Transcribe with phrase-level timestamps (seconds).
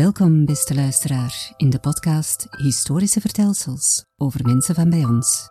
[0.00, 5.48] Welkom, beste luisteraar, in de podcast Historische Vertelsels over mensen van bij ons.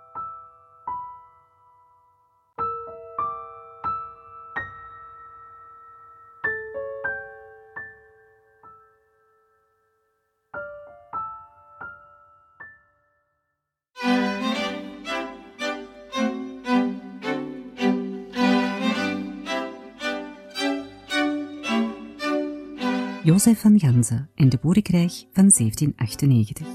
[23.39, 26.67] Jozef van Ganzen en de Boerenkrijg van 1798.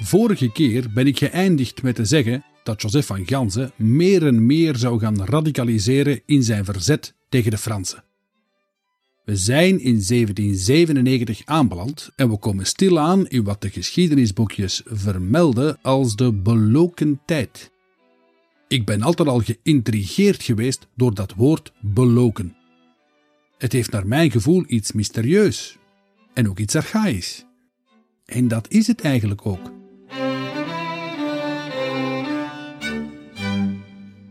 [0.00, 4.76] Vorige keer ben ik geëindigd met te zeggen dat Joseph van Ganzen meer en meer
[4.76, 8.04] zou gaan radicaliseren in zijn verzet tegen de Fransen.
[9.24, 16.16] We zijn in 1797 aanbeland en we komen stilaan in wat de geschiedenisboekjes vermelden als
[16.16, 17.70] de beloken tijd.
[18.70, 22.56] Ik ben altijd al geïntrigeerd geweest door dat woord beloken.
[23.58, 25.78] Het heeft naar mijn gevoel iets mysterieus
[26.34, 27.46] en ook iets archaïs.
[28.24, 29.72] En dat is het eigenlijk ook.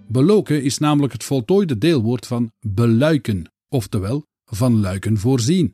[0.08, 5.73] Beloken is namelijk het voltooide deelwoord van beluiken, oftewel van luiken voorzien.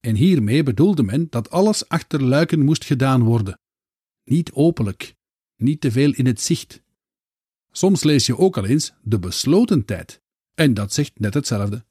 [0.00, 3.60] En hiermee bedoelde men dat alles achter luiken moest gedaan worden.
[4.24, 5.14] Niet openlijk,
[5.56, 6.82] niet te veel in het zicht.
[7.76, 10.22] Soms lees je ook al eens de besloten tijd,
[10.54, 11.84] en dat zegt net hetzelfde.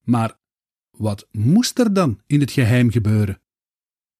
[0.00, 0.38] Maar
[0.90, 3.40] wat moest er dan in het geheim gebeuren?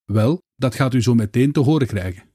[0.05, 2.33] Wel, dat gaat u zo meteen te horen krijgen.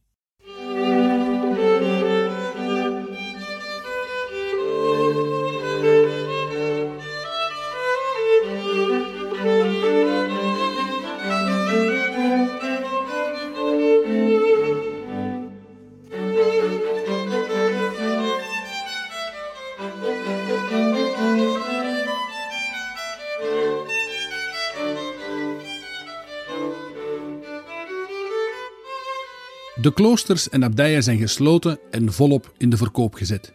[29.89, 33.53] De kloosters en abdijen zijn gesloten en volop in de verkoop gezet.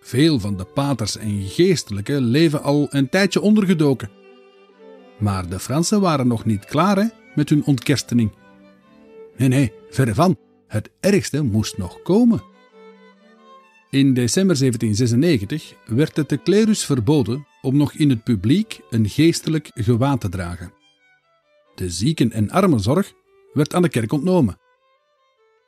[0.00, 4.10] Veel van de paters en geestelijken leven al een tijdje ondergedoken.
[5.18, 8.32] Maar de Fransen waren nog niet klaar met hun ontkerstening.
[9.36, 10.38] Nee, nee, verre van.
[10.66, 12.42] Het ergste moest nog komen.
[13.90, 19.70] In december 1796 werd het de klerus verboden om nog in het publiek een geestelijk
[19.74, 20.72] gewaad te dragen.
[21.74, 23.12] De zieken- en armenzorg
[23.52, 24.66] werd aan de kerk ontnomen.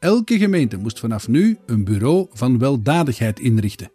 [0.01, 3.93] Elke gemeente moest vanaf nu een bureau van weldadigheid inrichten.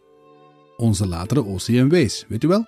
[0.77, 2.65] Onze latere OCMW's, weet u wel?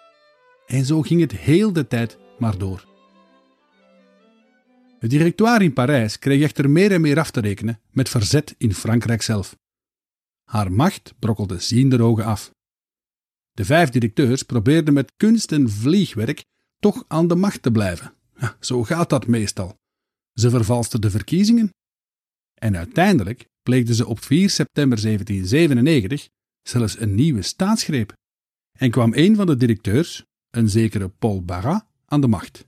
[0.65, 2.85] En zo ging het heel de tijd maar door.
[4.99, 8.73] Het directoire in Parijs kreeg echter meer en meer af te rekenen met verzet in
[8.73, 9.57] Frankrijk zelf.
[10.43, 12.51] Haar macht brokkelde zienderogen af.
[13.51, 16.43] De vijf directeurs probeerden met kunst en vliegwerk
[16.79, 18.13] toch aan de macht te blijven.
[18.35, 19.75] Ja, zo gaat dat meestal.
[20.33, 21.71] Ze vervalsten de verkiezingen
[22.57, 26.29] en uiteindelijk pleegden ze op 4 september 1797
[26.61, 28.13] zelfs een nieuwe staatsgreep
[28.79, 32.65] en kwam een van de directeurs, een zekere Paul Barras, aan de macht,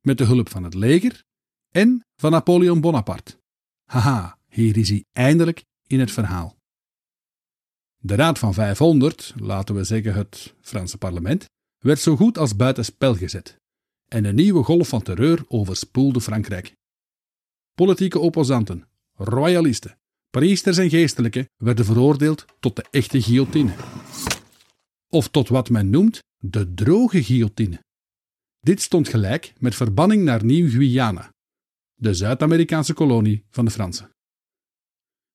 [0.00, 1.22] met de hulp van het leger
[1.70, 3.38] en van Napoleon Bonaparte.
[3.84, 6.56] Haha, hier is hij eindelijk in het verhaal.
[7.96, 11.44] De Raad van 500, laten we zeggen het Franse parlement,
[11.78, 13.56] werd zo goed als buiten spel gezet
[14.08, 16.72] en een nieuwe golf van terreur overspoelde Frankrijk.
[17.74, 19.98] Politieke opposanten, royalisten,
[20.30, 23.74] priesters en geestelijken werden veroordeeld tot de echte guillotine.
[25.08, 27.84] Of tot wat men noemt de droge guillotine.
[28.60, 31.30] Dit stond gelijk met verbanning naar Nieuw-Guyana,
[31.94, 34.10] de Zuid-Amerikaanse kolonie van de Fransen.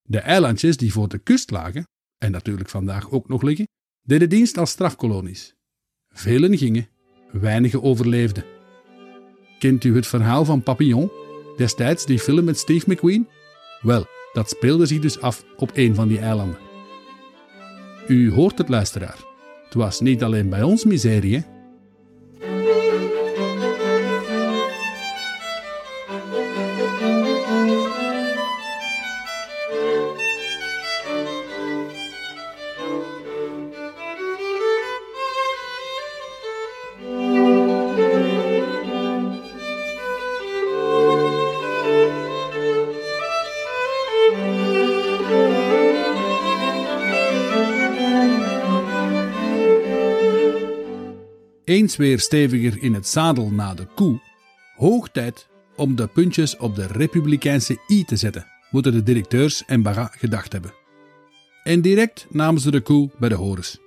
[0.02, 1.84] De eilandjes die voor de kust lagen,
[2.18, 3.68] en natuurlijk vandaag ook nog liggen,
[4.02, 5.56] deden dienst als strafkolonies.
[6.10, 6.90] Velen gingen,
[7.32, 8.46] weinigen overleefden.
[9.60, 11.12] Kent u het verhaal van Papillon,
[11.58, 13.28] destijds die film met Steve McQueen?
[13.82, 16.58] Wel, dat speelde zich dus af op een van die eilanden.
[18.08, 19.18] U hoort het, luisteraar.
[19.64, 21.46] Het was niet alleen bij ons miserie.
[51.82, 54.20] Eens weer steviger in het zadel na de koe,
[54.76, 59.82] hoog tijd om de puntjes op de republikeinse i te zetten, moeten de directeurs en
[59.82, 60.74] Barra gedacht hebben.
[61.64, 63.80] En direct namen ze de koe bij de horens.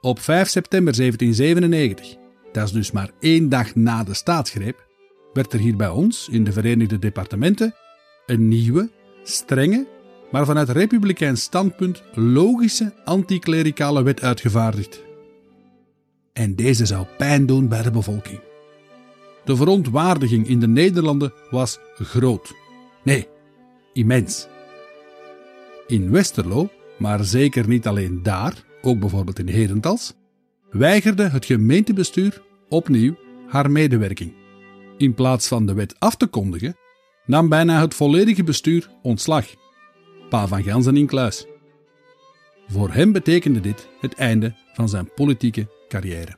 [0.00, 2.16] Op 5 september 1797,
[2.52, 4.86] dat is dus maar één dag na de staatsgreep,
[5.32, 7.74] werd er hier bij ons in de Verenigde Departementen
[8.26, 8.90] een nieuwe,
[9.22, 9.86] strenge,
[10.30, 15.02] maar vanuit republikeins standpunt logische anticlericale wet uitgevaardigd.
[16.34, 18.40] En deze zou pijn doen bij de bevolking.
[19.44, 22.54] De verontwaardiging in de Nederlanden was groot.
[23.02, 23.28] Nee,
[23.92, 24.46] immens.
[25.86, 30.14] In Westerlo, maar zeker niet alleen daar, ook bijvoorbeeld in Herentals,
[30.70, 33.16] weigerde het gemeentebestuur opnieuw
[33.48, 34.32] haar medewerking.
[34.96, 36.76] In plaats van de wet af te kondigen,
[37.26, 39.46] nam bijna het volledige bestuur ontslag.
[40.28, 41.46] Pa van Gansen in kluis.
[42.66, 46.36] Voor hem betekende dit het einde van zijn politieke carrière.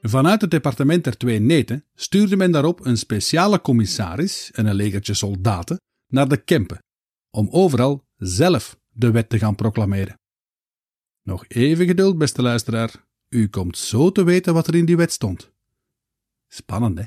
[0.00, 5.14] Vanuit het departement der Twee Neten stuurde men daarop een speciale commissaris en een legertje
[5.14, 6.84] soldaten naar de Kempen,
[7.30, 10.18] om overal zelf de wet te gaan proclameren.
[11.22, 13.04] Nog even geduld, beste luisteraar.
[13.28, 15.52] U komt zo te weten wat er in die wet stond.
[16.48, 17.04] Spannend, hè?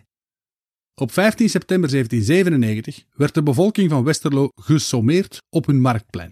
[0.94, 6.32] Op 15 september 1797 werd de bevolking van Westerlo gesommeerd op hun marktplein.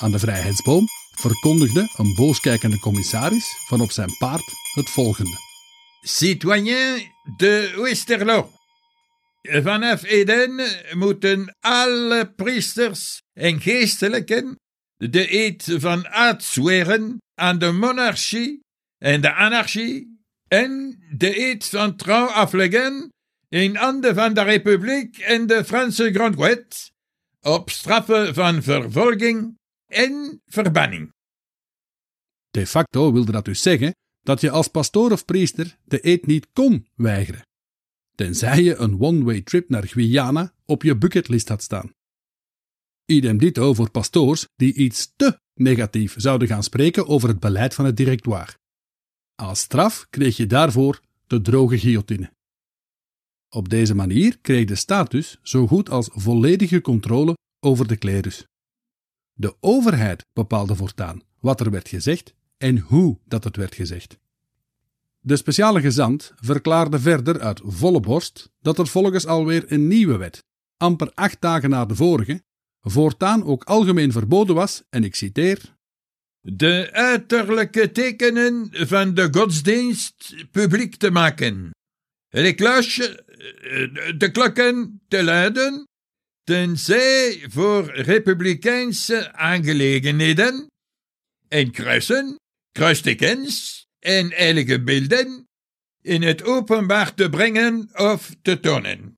[0.00, 0.86] Aan de Vrijheidsboom
[1.18, 4.44] verkondigde een booskijkende commissaris van op zijn paard
[4.74, 5.36] het volgende.
[6.00, 7.02] Citoyens
[7.36, 8.50] de Westerlo.
[9.42, 10.60] Vanaf Eden
[10.92, 14.56] moeten alle priesters en geestelijken
[14.96, 18.60] de eed van uitzweren aan de monarchie
[18.98, 23.08] en de anarchie en de eed van trouw afleggen
[23.48, 26.90] in handen van de republiek en de Franse grondwet
[27.40, 29.57] op straffen van vervolging
[29.88, 31.12] en verbanning.
[32.50, 36.46] De facto wilde dat dus zeggen dat je als pastoor of priester de eed niet
[36.52, 37.46] kon weigeren,
[38.14, 41.92] tenzij je een one-way trip naar Guyana op je bucketlist had staan.
[43.04, 47.84] Idem dito voor pastoors die iets te negatief zouden gaan spreken over het beleid van
[47.84, 48.56] het directoire.
[49.34, 52.32] Als straf kreeg je daarvoor de droge guillotine.
[53.48, 58.46] Op deze manier kreeg de status zo goed als volledige controle over de klerus.
[59.40, 64.18] De overheid bepaalde voortaan wat er werd gezegd en hoe dat het werd gezegd.
[65.20, 70.44] De speciale gezant verklaarde verder uit volle borst dat er volgens alweer een nieuwe wet,
[70.76, 72.42] amper acht dagen na de vorige,
[72.80, 75.76] voortaan ook algemeen verboden was, en ik citeer:
[76.40, 81.70] De uiterlijke tekenen van de godsdienst publiek te maken,
[82.54, 83.24] kluisje,
[84.18, 85.88] de klokken te luiden,
[86.48, 90.66] tenzij voor republikeinse aangelegenheden,
[91.48, 92.36] en kruisen,
[92.72, 95.46] kruistekens en heilige beelden
[96.02, 99.14] in het openbaar te brengen of te tonen.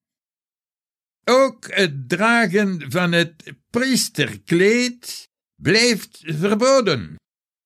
[1.25, 5.29] Ook het dragen van het priesterkleed
[5.63, 7.17] blijft verboden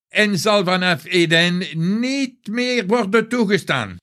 [0.09, 1.63] en zal vanaf Eden
[2.01, 3.97] niet meer worden toegestaan,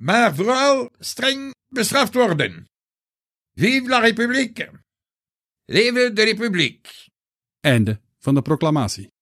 [0.00, 2.64] maar vooral streng bestraft worden.
[3.54, 4.82] Vive la République!
[5.66, 7.08] Leven de Republiek!
[7.60, 9.12] Einde van de proclamatie.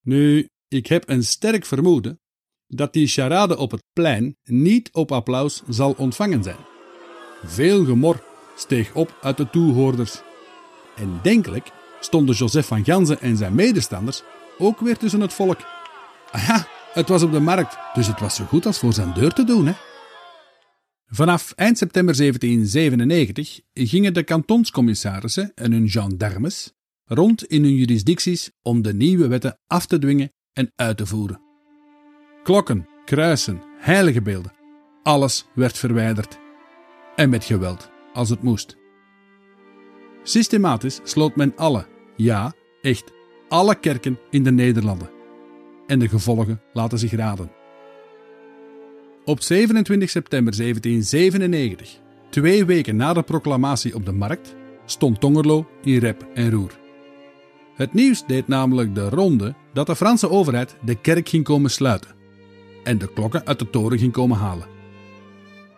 [0.00, 2.20] Nu, ik heb een sterk vermoeden
[2.66, 6.56] dat die charade op het plein niet op applaus zal ontvangen zijn.
[7.44, 8.24] Veel gemor
[8.56, 10.20] steeg op uit de toehoorders.
[10.94, 14.22] En denkelijk stonden Joseph van Ganzen en zijn medestanders
[14.58, 15.60] ook weer tussen het volk.
[16.30, 19.32] Ah het was op de markt, dus het was zo goed als voor zijn deur
[19.32, 19.72] te doen, hè?
[21.06, 26.72] Vanaf eind september 1797 gingen de kantonscommissarissen en hun gendarmes
[27.04, 31.40] rond in hun jurisdicties om de nieuwe wetten af te dwingen en uit te voeren.
[32.42, 34.52] Klokken, kruisen, heilige beelden,
[35.02, 36.38] alles werd verwijderd.
[37.16, 38.76] En met geweld, als het moest.
[40.22, 41.86] Systematisch sloot men alle,
[42.16, 43.12] ja, echt
[43.48, 45.10] alle kerken in de Nederlanden.
[45.86, 47.55] En de gevolgen laten zich raden.
[49.26, 54.54] Op 27 september 1797, twee weken na de proclamatie op de markt,
[54.84, 56.78] stond Tongerlo in rep en roer.
[57.74, 62.10] Het nieuws deed namelijk de ronde dat de Franse overheid de kerk ging komen sluiten
[62.84, 64.68] en de klokken uit de toren ging komen halen.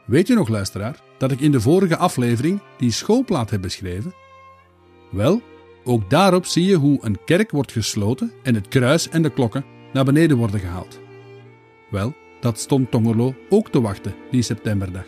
[0.07, 4.15] Weet je nog, luisteraar, dat ik in de vorige aflevering die schoolplaat heb beschreven?
[5.11, 5.43] Wel,
[5.85, 9.65] ook daarop zie je hoe een kerk wordt gesloten en het kruis en de klokken
[9.93, 11.01] naar beneden worden gehaald.
[11.91, 15.07] Wel, dat stond Tongerlo ook te wachten die septemberdag.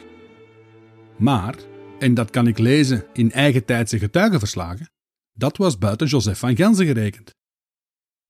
[1.19, 1.55] Maar,
[1.99, 4.91] en dat kan ik lezen in eigen tijdse getuigenverslagen,
[5.33, 7.35] dat was buiten Joseph van Genzen gerekend.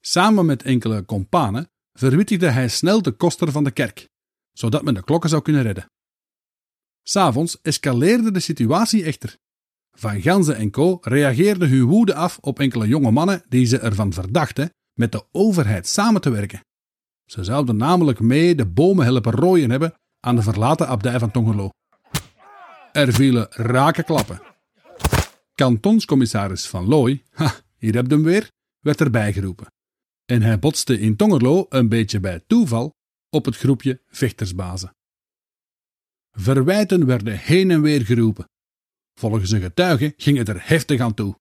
[0.00, 4.08] Samen met enkele kompanen verwittigde hij snel de koster van de kerk,
[4.52, 5.90] zodat men de klokken zou kunnen redden.
[7.02, 9.36] S'avonds escaleerde de situatie echter.
[9.90, 10.98] Van Ganzen en co.
[11.00, 15.86] reageerden hun woede af op enkele jonge mannen die ze ervan verdachten met de overheid
[15.86, 16.60] samen te werken.
[17.30, 21.70] Ze zouden namelijk mee de bomen helpen rooien hebben aan de verlaten abdij van Tongerlo.
[22.92, 24.42] Er vielen rake klappen.
[25.54, 29.66] Kantonscommissaris Van Looy, ha, hier heb je hem weer, werd erbij geroepen.
[30.24, 32.94] En hij botste in Tongerlo een beetje bij toeval
[33.28, 34.94] op het groepje vechtersbazen.
[36.30, 38.48] Verwijten werden heen en weer geroepen.
[39.14, 41.34] Volgens een getuige ging het er heftig aan toe.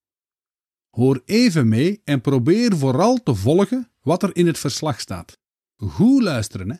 [0.89, 5.38] Hoor even mee en probeer vooral te volgen wat er in het verslag staat.
[5.83, 6.77] Goed luisteren, hè?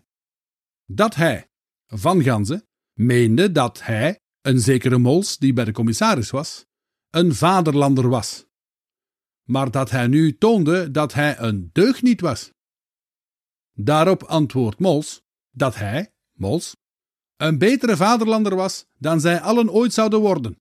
[0.86, 1.50] Dat hij,
[1.86, 6.66] Van Ganzen, meende dat hij, een zekere Mols die bij de commissaris was,
[7.10, 8.46] een vaderlander was.
[9.44, 12.52] Maar dat hij nu toonde dat hij een deugniet was.
[13.72, 16.76] Daarop antwoordt Mols dat hij, Mols,
[17.36, 20.60] een betere vaderlander was dan zij allen ooit zouden worden.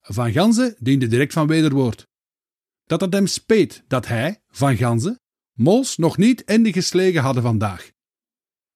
[0.00, 2.06] Van Ganzen diende direct van wederwoord.
[2.84, 5.20] Dat het hem speet dat hij, Van Ganzen,
[5.60, 7.90] Mols nog niet in de geslegen hadden vandaag.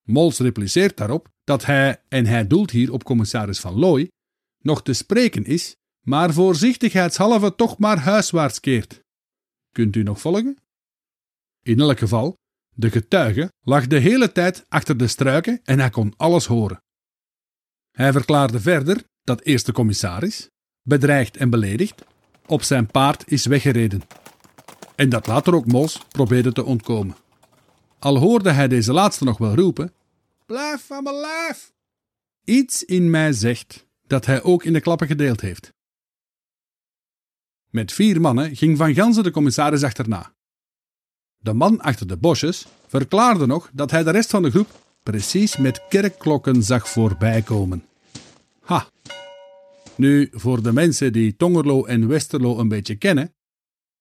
[0.02, 4.10] Mols repliceert daarop dat hij, en hij doelt hier op commissaris Van Looy,
[4.58, 9.00] nog te spreken is, maar voorzichtigheidshalve toch maar huiswaarts keert.
[9.70, 10.58] Kunt u nog volgen?
[11.62, 12.34] In elk geval,
[12.74, 16.82] de getuige lag de hele tijd achter de struiken en hij kon alles horen.
[17.90, 20.50] Hij verklaarde verder dat eerste commissaris,
[20.82, 22.04] bedreigd en beledigd,
[22.46, 24.02] op zijn paard is weggereden.
[24.94, 27.16] En dat later ook Mos probeerde te ontkomen.
[27.98, 29.92] Al hoorde hij deze laatste nog wel roepen:
[30.46, 31.72] Blijf van mijn lijf!
[32.44, 35.72] Iets in mij zegt dat hij ook in de klappen gedeeld heeft.
[37.70, 40.34] Met vier mannen ging Van Ganzen de commissaris achterna.
[41.38, 44.68] De man achter de bosjes verklaarde nog dat hij de rest van de groep
[45.02, 47.84] precies met kerkklokken zag voorbijkomen.
[48.60, 48.88] Ha!
[49.94, 53.33] Nu, voor de mensen die Tongerlo en Westerlo een beetje kennen,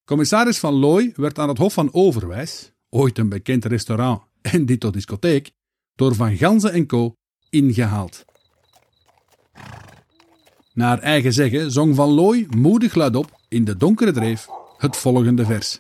[0.06, 4.90] commissaris van Looy werd aan het Hof van Overwijs, ooit een bekend restaurant en dito
[4.90, 5.52] discotheek,
[5.96, 7.16] door Van Ganzen en Co.
[7.50, 8.26] ingehaald.
[10.74, 15.80] Naar eigen zeggen zong Van Looy moedig luidop in de donkere dreef het volgende vers.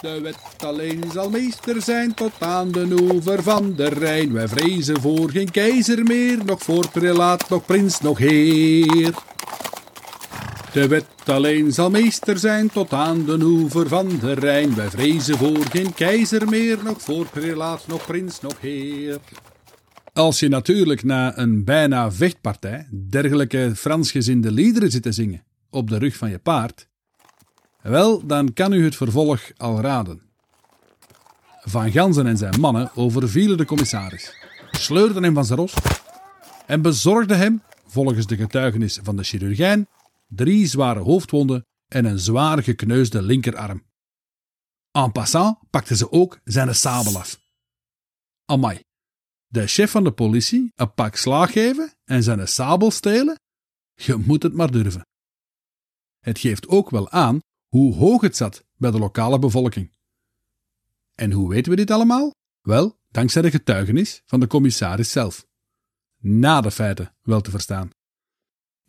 [0.00, 4.32] De wet alleen zal meester zijn tot aan de oever van de Rijn.
[4.32, 9.14] Wij vrezen voor geen keizer meer, nog voor prelaat, nog prins, nog heer.
[10.72, 14.74] De wet alleen zal meester zijn tot aan de oever van de Rijn.
[14.74, 19.18] Wij vrezen voor geen keizer meer, nog voor prelaat, nog prins, nog heer.
[20.12, 25.98] Als je natuurlijk na een bijna vechtpartij dergelijke Fransgezinde liederen zit te zingen op de
[25.98, 26.88] rug van je paard,
[27.82, 30.22] wel, dan kan u het vervolg al raden.
[31.60, 34.34] Van Ganzen en zijn mannen overvielen de commissaris,
[34.70, 35.74] sleurden hem van zijn ros
[36.66, 39.86] en bezorgden hem, volgens de getuigenis van de chirurgijn,
[40.34, 43.86] drie zware hoofdwonden en een zwaar gekneusde linkerarm.
[44.90, 47.40] En passant pakten ze ook zijn sabel af.
[48.44, 48.82] Amai,
[49.46, 53.40] de chef van de politie een pak slaag geven en zijn sabel stelen?
[53.94, 55.06] Je moet het maar durven.
[56.20, 59.92] Het geeft ook wel aan hoe hoog het zat bij de lokale bevolking.
[61.14, 62.30] En hoe weten we dit allemaal?
[62.60, 65.46] Wel, dankzij de getuigenis van de commissaris zelf.
[66.16, 67.90] Na de feiten wel te verstaan.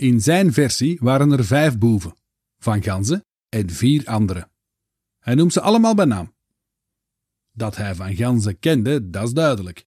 [0.04, 2.16] In zijn versie waren er vijf boeven,
[2.58, 4.50] van Ganzen en vier andere.
[5.20, 6.36] Hij noemt ze allemaal bij naam.
[7.52, 9.86] Dat hij van Ganzen kende, dat is duidelijk.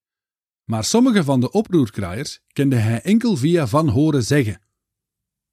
[0.65, 4.61] Maar sommige van de oproerkraaiers kende hij enkel via van horen zeggen.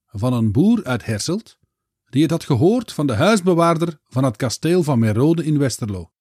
[0.05, 1.60] Van een boer uit Herselt,
[2.10, 6.12] die het had gehoord van de huisbewaarder van het kasteel van Merode in Westerlo,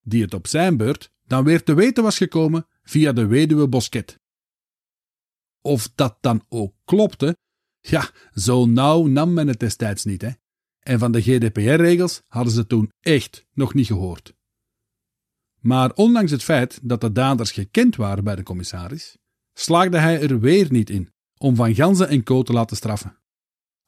[0.00, 4.18] die het op zijn beurt dan weer te weten was gekomen via de weduwe Bosquet.
[5.60, 7.36] Of dat dan ook klopte,
[7.80, 10.30] ja, zo nauw nam men het destijds niet, hè.
[10.80, 14.34] En van de GDPR-regels hadden ze toen echt nog niet gehoord.
[15.60, 19.16] Maar ondanks het feit dat de daders gekend waren bij de commissaris,
[19.52, 23.20] slaagde hij er weer niet in om Van Ganzen en Co te laten straffen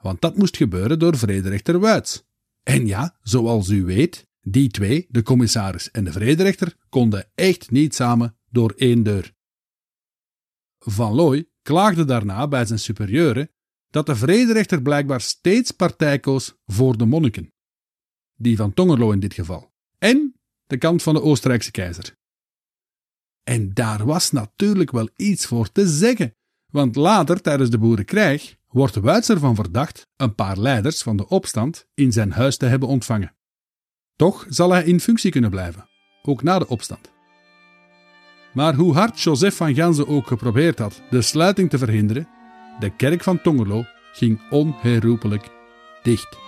[0.02, 2.24] want dat moest gebeuren door vrederechter Wuits.
[2.62, 7.94] En ja, zoals u weet, die twee, de commissaris en de vrederechter, konden echt niet
[7.94, 9.32] samen door één deur.
[10.78, 13.50] Van Looy klaagde daarna bij zijn superieuren
[13.92, 17.52] dat de vrederechter blijkbaar steeds partij koos voor de monniken.
[18.36, 19.72] Die van Tongerlo in dit geval.
[19.98, 20.34] En
[20.66, 22.16] de kant van de Oostenrijkse keizer.
[23.42, 26.34] En daar was natuurlijk wel iets voor te zeggen,
[26.66, 31.86] want later tijdens de boerenkrijg wordt Wuits ervan verdacht een paar leiders van de opstand
[31.94, 33.36] in zijn huis te hebben ontvangen.
[34.16, 35.88] Toch zal hij in functie kunnen blijven,
[36.22, 37.10] ook na de opstand.
[38.54, 42.28] Maar hoe hard Joseph van Ganzen ook geprobeerd had de sluiting te verhinderen,
[42.82, 45.50] de kerk van Tongerlo ging onherroepelijk
[46.02, 46.38] dicht.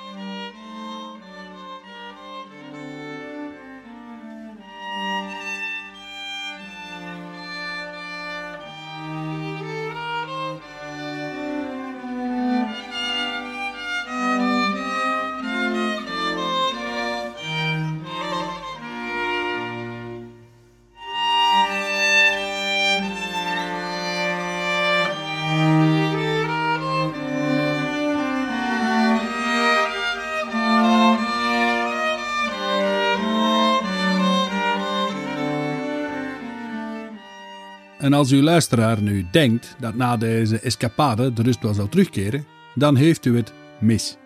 [38.04, 42.46] En als uw luisteraar nu denkt dat na deze escapade de rust wel zou terugkeren,
[42.74, 44.16] dan heeft u het mis.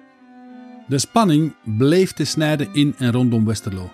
[0.87, 3.91] De spanning bleef te snijden in en rondom Westerlo.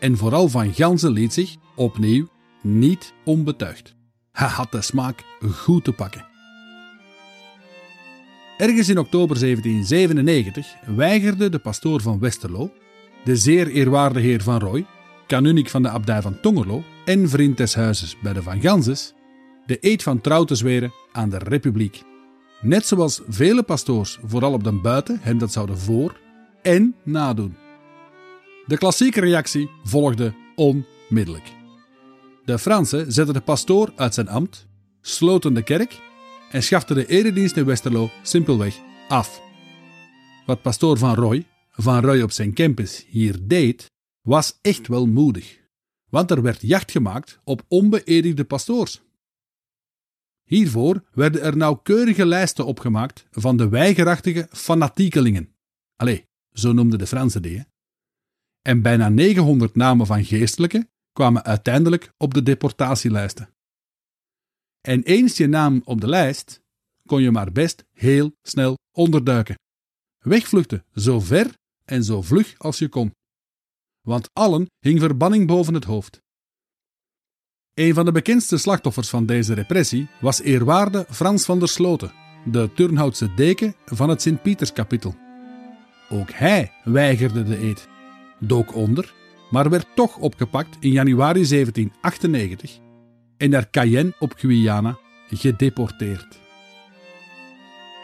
[0.00, 2.28] En vooral Van Ganzen liet zich, opnieuw,
[2.62, 3.94] niet onbetuigd.
[4.32, 6.26] Hij had de smaak goed te pakken.
[8.56, 12.72] Ergens in oktober 1797 weigerde de pastoor van Westerlo,
[13.24, 14.86] de zeer eerwaarde heer Van Roy,
[15.26, 19.16] kanunik van de abdij van Tongerlo en vriend des huizes bij de Van Ganses,
[19.68, 22.02] de eed van trouw te zweren aan de republiek.
[22.60, 26.20] Net zoals vele pastoors, vooral op de buiten, hem dat zouden voor
[26.62, 27.56] en nadoen.
[28.66, 31.52] De klassieke reactie volgde onmiddellijk.
[32.44, 34.66] De Fransen zetten de pastoor uit zijn ambt,
[35.00, 36.00] sloten de kerk
[36.50, 39.40] en schaften de eredienst in Westerlo simpelweg af.
[40.46, 43.86] Wat pastoor Van Roy, Van Roy op zijn campus, hier deed,
[44.22, 45.58] was echt wel moedig.
[46.10, 49.06] Want er werd jacht gemaakt op onbeëdigde pastoors.
[50.48, 55.54] Hiervoor werden er nauwkeurige lijsten opgemaakt van de weigerachtige fanatiekelingen.
[55.96, 57.64] Allee, zo noemden de Fransen die.
[58.62, 63.54] En bijna 900 namen van geestelijken kwamen uiteindelijk op de deportatielijsten.
[64.80, 66.62] En eens je naam op de lijst,
[67.06, 69.58] kon je maar best heel snel onderduiken.
[70.18, 73.12] Wegvluchten zo ver en zo vlug als je kon.
[74.00, 76.20] Want allen hing verbanning boven het hoofd.
[77.78, 82.12] Een van de bekendste slachtoffers van deze repressie was eerwaarde Frans van der Sloten,
[82.44, 85.16] de Turnhoutse deken van het Sint-Pieterskapittel.
[86.08, 87.88] Ook hij weigerde de eed,
[88.38, 89.14] dook onder,
[89.50, 92.78] maar werd toch opgepakt in januari 1798
[93.36, 96.40] en naar Cayenne op Guyana gedeporteerd.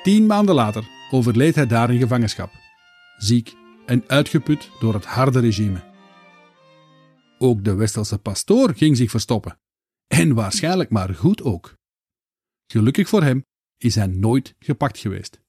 [0.02, 2.50] Tien maanden later overleed hij daar in gevangenschap,
[3.18, 3.54] ziek
[3.86, 5.82] en uitgeput door het harde regime.
[7.38, 9.58] Ook de Westelse pastoor ging zich verstoppen,
[10.06, 11.74] en waarschijnlijk maar goed ook.
[12.66, 13.44] Gelukkig voor hem
[13.76, 15.40] is hij nooit gepakt geweest.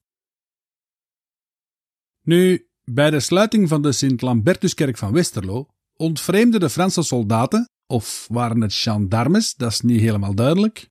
[2.22, 8.62] Nu, bij de sluiting van de Sint-Lambertuskerk van Westerlo ontvreemden de Franse soldaten, of waren
[8.62, 10.90] het gendarmes, dat is niet helemaal duidelijk,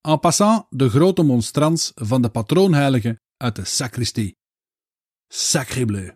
[0.00, 4.36] en passant de grote monstrans van de patroonheilige uit de sacristie.
[5.28, 6.10] Sacré bleu.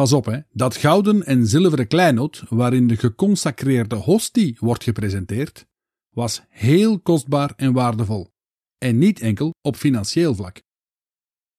[0.00, 5.66] Pas op, hè, dat gouden en zilveren kleinood waarin de geconsacreerde hostie wordt gepresenteerd,
[6.10, 8.30] was heel kostbaar en waardevol,
[8.78, 10.62] en niet enkel op financieel vlak.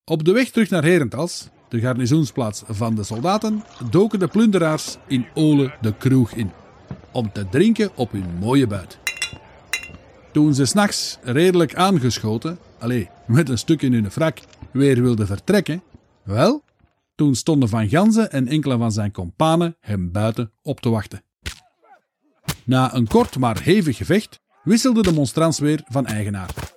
[0.04, 5.25] Op de weg terug naar Herentals, de garnizoensplaats van de soldaten, doken de plunderaars in
[5.34, 6.51] Ole de kroeg in,
[7.12, 8.99] om te drinken op hun mooie buit.
[10.32, 14.39] Toen ze s'nachts redelijk aangeschoten, alleen met een stuk in hun frak,
[14.71, 15.84] weer wilden vertrekken,
[16.23, 16.63] wel,
[17.21, 21.23] toen stonden Van Ganzen en enkele van zijn kompanen hem buiten op te wachten.
[22.63, 26.73] Na een kort maar hevig gevecht wisselde de monstrans weer van eigenaar.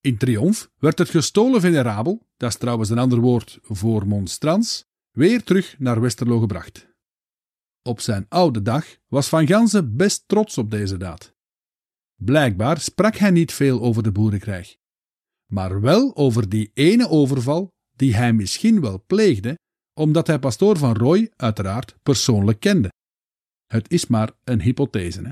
[0.00, 5.44] In triomf werd het gestolen venerabel, dat is trouwens een ander woord voor monstrans, weer
[5.44, 6.88] terug naar Westerlo gebracht.
[7.82, 11.34] Op zijn oude dag was Van Ganzen best trots op deze daad.
[12.14, 14.76] Blijkbaar sprak hij niet veel over de boerenkrijg,
[15.46, 19.58] maar wel over die ene overval die hij misschien wel pleegde,
[19.94, 22.92] omdat hij pastoor van Roy uiteraard persoonlijk kende.
[23.66, 25.22] Het is maar een hypothese.
[25.22, 25.30] Hè?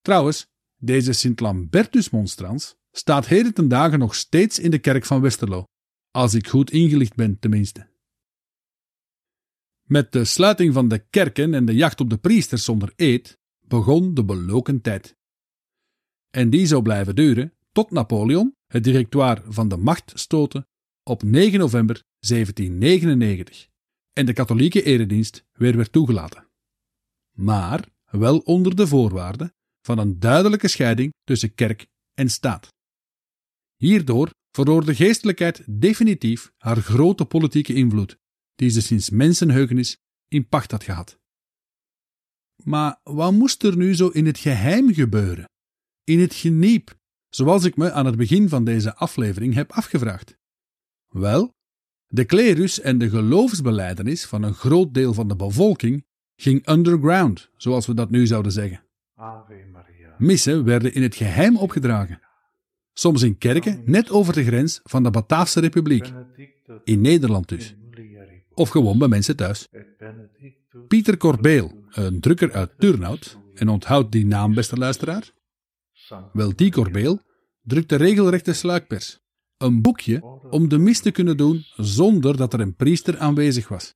[0.00, 5.64] Trouwens, deze Sint-Lambertus-monstrans staat heden ten dagen nog steeds in de kerk van Westerlo,
[6.10, 7.88] als ik goed ingelicht ben tenminste.
[9.82, 14.14] Met de sluiting van de kerken en de jacht op de priesters zonder eed begon
[14.14, 15.16] de beloken tijd.
[16.30, 20.66] En die zou blijven duren tot Napoleon het directoire van de macht stootte
[21.08, 23.68] op 9 november 1799
[24.12, 26.48] en de katholieke eredienst weer werd toegelaten.
[27.32, 32.68] Maar wel onder de voorwaarde van een duidelijke scheiding tussen kerk en staat.
[33.76, 38.18] Hierdoor verloor de geestelijkheid definitief haar grote politieke invloed,
[38.54, 39.96] die ze sinds mensenheugenis
[40.28, 41.18] in pacht had gehad.
[42.64, 45.44] Maar wat moest er nu zo in het geheim gebeuren?
[46.04, 46.94] In het geniep,
[47.28, 50.36] zoals ik me aan het begin van deze aflevering heb afgevraagd?
[51.08, 51.54] Wel,
[52.06, 57.86] de klerus en de geloofsbeleidenis van een groot deel van de bevolking ging underground, zoals
[57.86, 58.84] we dat nu zouden zeggen.
[59.14, 60.14] Ave Maria.
[60.18, 62.20] Missen werden in het geheim opgedragen.
[62.92, 66.12] Soms in kerken net over de grens van de Bataafse Republiek,
[66.84, 67.74] in Nederland dus.
[68.54, 69.68] Of gewoon bij mensen thuis.
[70.88, 75.32] Pieter Corbeel, een drukker uit Turnhout, en onthoud die naam, beste luisteraar.
[76.32, 77.20] Wel, die Corbeel
[77.62, 79.20] drukte regelrechte sluikpers.
[79.56, 83.94] Een boekje om de mis te kunnen doen zonder dat er een priester aanwezig was.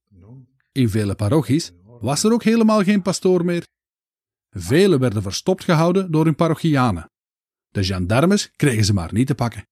[0.72, 3.66] In vele parochies was er ook helemaal geen pastoor meer.
[4.50, 7.10] Velen werden verstopt gehouden door hun parochianen,
[7.68, 9.66] De gendarmes kregen ze maar niet te pakken.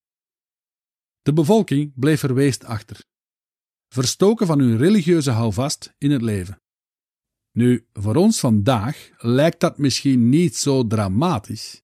[1.21, 3.03] De bevolking bleef verweest achter,
[3.87, 6.61] verstoken van hun religieuze houvast in het leven.
[7.51, 11.81] Nu, voor ons vandaag lijkt dat misschien niet zo dramatisch,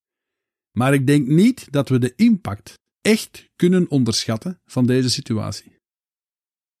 [0.70, 2.74] maar ik denk niet dat we de impact
[3.06, 5.78] echt kunnen onderschatten van deze situatie.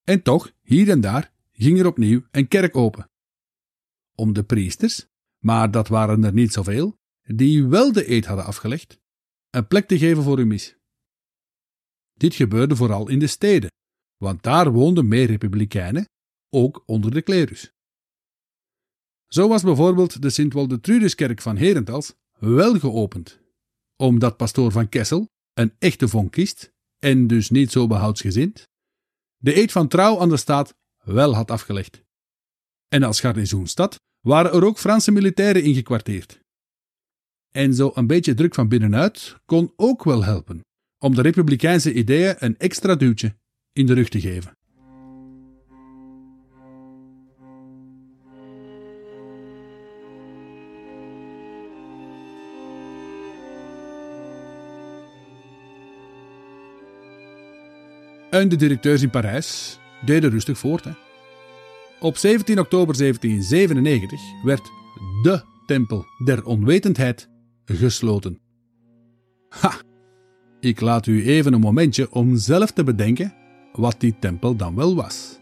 [0.04, 3.10] En toch, hier en daar, ging er opnieuw een kerk open.
[4.14, 5.06] Om de priesters,
[5.38, 9.00] maar dat waren er niet zoveel, die wel de eed hadden afgelegd,
[9.50, 10.76] een plek te geven voor hun mis.
[12.12, 13.70] Dit gebeurde vooral in de steden,
[14.16, 16.08] want daar woonden meer republikeinen,
[16.50, 17.72] ook onder de klerus.
[19.26, 23.40] Zo was bijvoorbeeld de Sint-Waldetrudeskerk van Herentals wel geopend,
[23.96, 28.68] omdat pastoor van Kessel, een echte vonkist en dus niet zo behoudsgezind,
[29.36, 32.02] de eed van trouw aan de staat wel had afgelegd.
[32.88, 36.40] En als garnizoenstad waren er ook Franse militairen ingekwarteerd.
[37.50, 40.60] En zo een beetje druk van binnenuit kon ook wel helpen
[40.98, 43.36] om de republikeinse ideeën een extra duwtje
[43.72, 44.55] in de rug te geven.
[58.36, 60.84] En de directeurs in Parijs deden rustig voort.
[60.84, 60.90] Hè.
[62.00, 64.70] Op 17 oktober 1797 werd
[65.22, 67.28] de Tempel der Onwetendheid
[67.64, 68.40] gesloten.
[69.48, 69.72] Ha!
[70.60, 73.34] Ik laat u even een momentje om zelf te bedenken
[73.72, 75.38] wat die tempel dan wel was.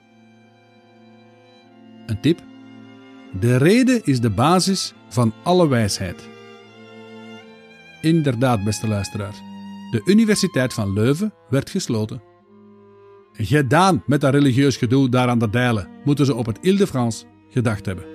[2.06, 2.42] Een tip:
[3.40, 6.28] de reden is de basis van alle wijsheid.
[8.00, 9.34] Inderdaad, beste luisteraar,
[9.90, 12.32] de Universiteit van Leuven werd gesloten.
[13.36, 17.86] Gedaan met dat religieus gedoe daar aan de dijlen, moeten ze op het Ile-de-France gedacht
[17.86, 18.13] hebben.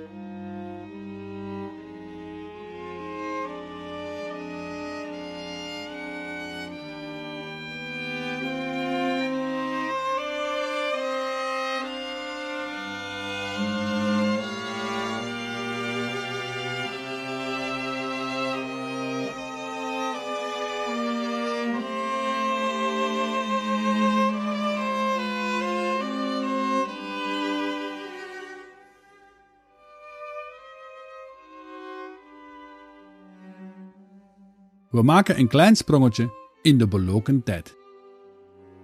[34.99, 36.29] We maken een klein sprongetje
[36.61, 37.77] in de beloken tijd.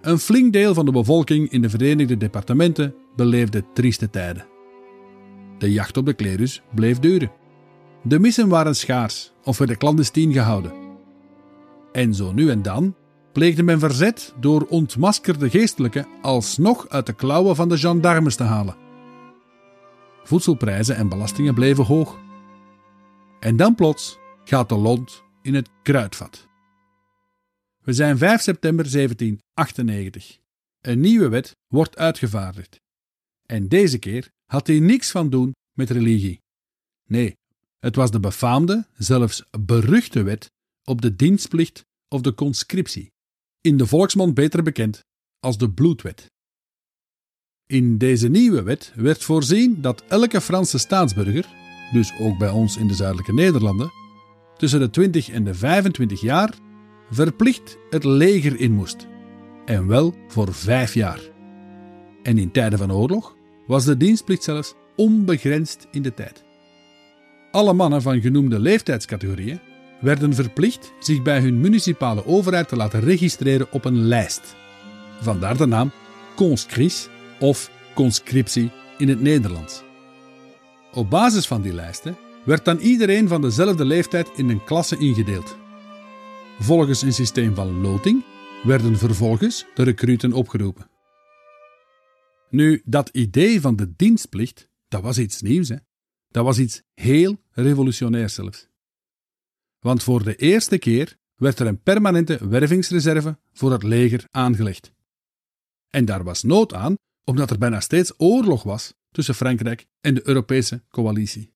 [0.00, 4.46] Een flink deel van de bevolking in de Verenigde Departementen beleefde trieste tijden.
[5.58, 7.32] De jacht op de klerus bleef duren.
[8.02, 10.72] De missen waren schaars of werden clandestien gehouden.
[11.92, 12.94] En zo nu en dan
[13.32, 18.76] pleegde men verzet door ontmaskerde geestelijken alsnog uit de klauwen van de gendarmes te halen.
[20.24, 22.18] Voedselprijzen en belastingen bleven hoog.
[23.40, 26.46] En dan plots gaat de lont in het kruidvat.
[27.82, 30.38] We zijn 5 september 1798.
[30.80, 32.80] Een nieuwe wet wordt uitgevaardigd.
[33.46, 36.40] En deze keer had hij niks van doen met religie.
[37.08, 37.36] Nee,
[37.78, 40.50] het was de befaamde, zelfs beruchte wet
[40.84, 43.12] op de dienstplicht of de conscriptie,
[43.60, 45.04] in de volksmond beter bekend
[45.38, 46.30] als de bloedwet.
[47.66, 51.46] In deze nieuwe wet werd voorzien dat elke Franse staatsburger,
[51.92, 53.90] dus ook bij ons in de zuidelijke Nederlanden,
[54.56, 56.50] tussen de 20 en de 25 jaar
[57.10, 59.06] verplicht het leger in moest.
[59.64, 61.20] En wel voor vijf jaar.
[62.22, 66.44] En in tijden van oorlog was de dienstplicht zelfs onbegrensd in de tijd.
[67.50, 69.60] Alle mannen van genoemde leeftijdscategorieën
[70.00, 74.56] werden verplicht zich bij hun municipale overheid te laten registreren op een lijst.
[75.20, 75.90] Vandaar de naam
[76.34, 77.08] conscrits
[77.40, 79.82] of conscriptie in het Nederlands.
[80.92, 85.56] Op basis van die lijsten werd dan iedereen van dezelfde leeftijd in een klasse ingedeeld.
[86.58, 88.24] Volgens een systeem van loting
[88.62, 90.90] werden vervolgens de recruten opgeroepen.
[92.50, 95.76] Nu, dat idee van de dienstplicht, dat was iets nieuws, hè?
[96.28, 98.68] Dat was iets heel revolutionairs zelfs.
[99.80, 104.92] Want voor de eerste keer werd er een permanente wervingsreserve voor het leger aangelegd.
[105.90, 110.28] En daar was nood aan, omdat er bijna steeds oorlog was tussen Frankrijk en de
[110.28, 111.55] Europese coalitie.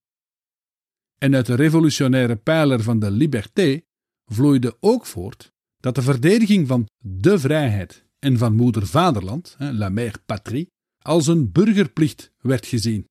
[1.23, 3.81] En uit de revolutionaire pijler van de liberté
[4.25, 10.17] vloeide ook voort dat de verdediging van de vrijheid en van moeder vaderland, la mère
[10.25, 10.67] patrie,
[11.01, 13.07] als een burgerplicht werd gezien.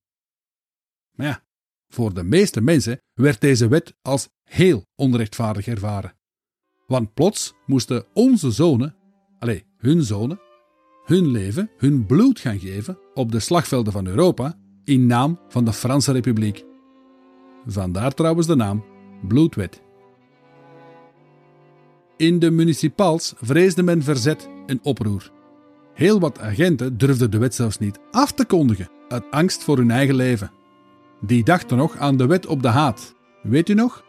[1.17, 1.43] Maar ja,
[1.87, 6.13] voor de meeste mensen werd deze wet als heel onrechtvaardig ervaren.
[6.87, 8.95] Want plots moesten onze zonen,
[9.39, 10.39] allez, hun zonen,
[11.05, 15.73] hun leven, hun bloed gaan geven op de slagvelden van Europa in naam van de
[15.73, 16.69] Franse Republiek.
[17.65, 18.83] Vandaar trouwens de naam
[19.27, 19.81] Bloedwet.
[22.17, 25.31] In de municipals vreesde men verzet en oproer.
[25.93, 29.91] Heel wat agenten durfden de wet zelfs niet af te kondigen, uit angst voor hun
[29.91, 30.51] eigen leven.
[31.21, 34.03] Die dachten nog aan de wet op de haat, weet u nog?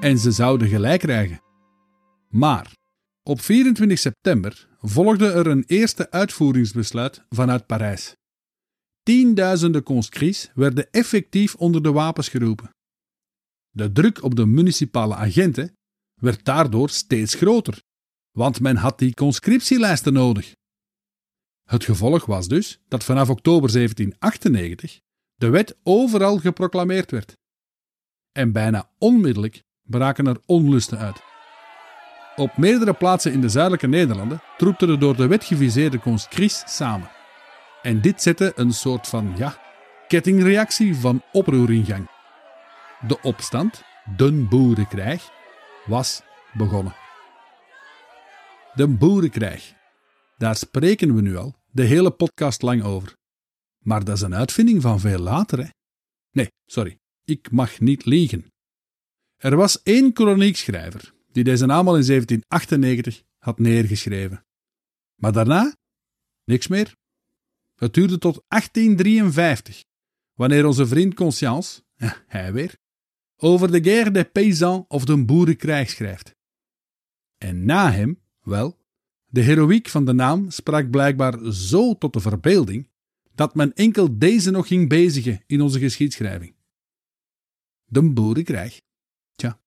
[0.00, 1.40] En ze zouden gelijk krijgen.
[2.28, 2.72] Maar
[3.22, 8.16] op 24 september volgde er een eerste uitvoeringsbesluit vanuit Parijs.
[9.06, 12.70] Tienduizenden conscrits werden effectief onder de wapens geroepen.
[13.70, 15.72] De druk op de municipale agenten
[16.20, 17.82] werd daardoor steeds groter,
[18.30, 20.52] want men had die conscriptielijsten nodig.
[21.68, 24.98] Het gevolg was dus dat vanaf oktober 1798
[25.34, 27.32] de wet overal geproclameerd werd.
[28.32, 31.22] En bijna onmiddellijk braken er onlusten uit.
[32.36, 37.15] Op meerdere plaatsen in de zuidelijke Nederlanden troepten de door de wet geviseerde conscrits samen.
[37.82, 39.60] En dit zette een soort van, ja,
[40.08, 42.08] kettingreactie van oproer in gang.
[43.06, 43.82] De opstand,
[44.16, 45.30] de boerenkrijg,
[45.86, 46.94] was begonnen.
[48.74, 49.74] De boerenkrijg.
[50.36, 53.14] Daar spreken we nu al de hele podcast lang over.
[53.78, 55.68] Maar dat is een uitvinding van veel later, hè?
[56.30, 58.46] Nee, sorry, ik mag niet liegen.
[59.36, 64.44] Er was één kroniekschrijver die deze naam al in 1798 had neergeschreven.
[65.14, 65.74] Maar daarna
[66.44, 66.92] niks meer.
[67.76, 69.84] Het duurde tot 1853,
[70.34, 71.82] wanneer onze vriend Conscience,
[72.26, 72.76] hij weer,
[73.36, 76.34] over de guerre des paysans of de boerenkrijg schrijft.
[77.38, 78.78] En na hem, wel,
[79.26, 82.90] de heroïek van de naam sprak blijkbaar zo tot de verbeelding
[83.34, 86.56] dat men enkel deze nog ging bezigen in onze geschiedschrijving.
[87.84, 88.80] De boerenkrijg.
[89.34, 89.60] Tja.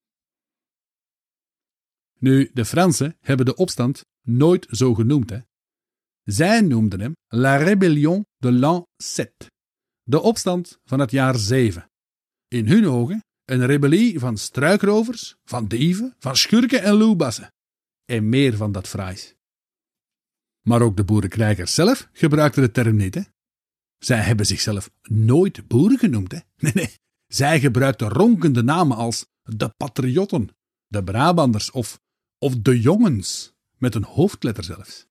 [2.18, 5.40] Nu, de Fransen hebben de opstand nooit zo genoemd, hè.
[6.32, 9.34] Zij noemden hem La Rébellion de l'an 7,
[10.04, 11.90] de opstand van het jaar 7.
[12.48, 17.54] In hun ogen een rebellie van struikrovers, van dieven, van schurken en loebassen.
[18.06, 19.36] En meer van dat fraais.
[20.62, 23.22] Maar ook de boerenkrijgers zelf gebruikten de term niet, hè.
[23.98, 26.40] Zij hebben zichzelf nooit boeren genoemd, hè.
[26.58, 26.94] Nee, nee.
[27.28, 30.50] Zij gebruikten ronkende namen als de patriotten,
[30.88, 32.00] de Brabanders of,
[32.38, 35.09] of de jongens, met een hoofdletter zelfs.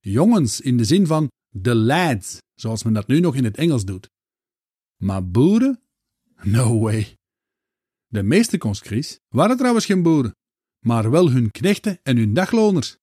[0.00, 3.84] Jongens in de zin van de lads, zoals men dat nu nog in het Engels
[3.84, 4.10] doet.
[4.96, 5.82] Maar boeren?
[6.42, 7.16] No way.
[8.06, 10.36] De meeste conscrits waren trouwens geen boeren,
[10.78, 12.96] maar wel hun knechten en hun dagloners.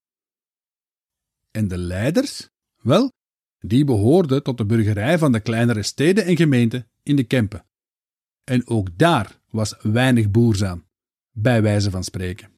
[1.51, 2.49] En de leiders?
[2.81, 3.11] Wel,
[3.59, 7.65] die behoorden tot de burgerij van de kleinere steden en gemeenten in de Kempen.
[8.43, 10.87] En ook daar was weinig boers aan,
[11.31, 12.51] bij wijze van spreken.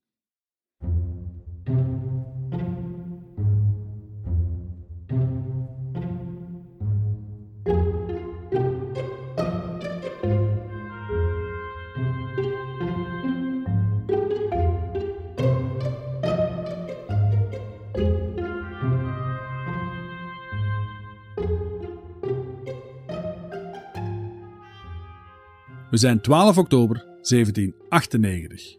[26.00, 28.78] Zijn 12 oktober 1798.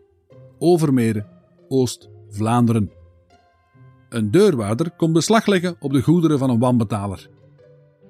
[0.59, 1.27] Overmere,
[1.69, 2.91] Oost-Vlaanderen.
[4.09, 7.31] Een deurwaarder komt beslag leggen op de goederen van een wanbetaler.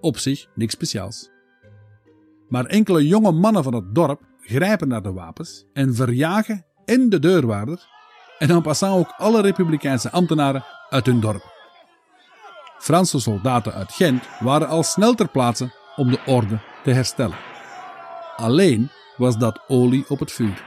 [0.00, 1.30] Op zich niks speciaals.
[2.48, 7.18] Maar enkele jonge mannen van het dorp grijpen naar de wapens en verjagen en de
[7.18, 7.88] deurwaarder
[8.38, 11.58] en dan passant ook alle republikeinse ambtenaren uit hun dorp.
[12.78, 17.49] Franse soldaten uit Gent waren al snel ter plaatse om de orde te herstellen.
[18.40, 20.64] Alleen was dat olie op het vuur.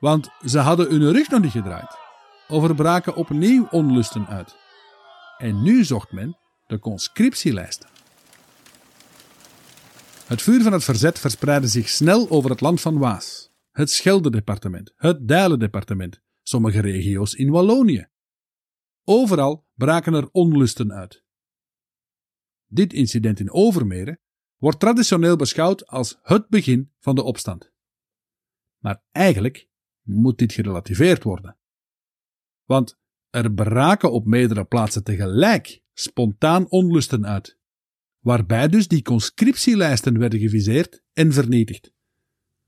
[0.00, 1.96] Want ze hadden hun rug nog niet gedraaid,
[2.48, 4.56] of er braken opnieuw onlusten uit.
[5.38, 7.88] En nu zocht men de conscriptielijsten.
[10.26, 14.92] Het vuur van het verzet verspreidde zich snel over het land van Waas, het Schelde-departement,
[14.96, 18.06] het Dijlen-departement, sommige regio's in Wallonië.
[19.04, 21.24] Overal braken er onlusten uit.
[22.66, 24.20] Dit incident in Overmere
[24.62, 27.72] wordt traditioneel beschouwd als het begin van de opstand.
[28.78, 29.68] Maar eigenlijk
[30.02, 31.58] moet dit gerelativeerd worden.
[32.64, 32.98] Want
[33.30, 37.58] er braken op meerdere plaatsen tegelijk spontaan onlusten uit,
[38.18, 41.92] waarbij dus die conscriptielijsten werden geviseerd en vernietigd,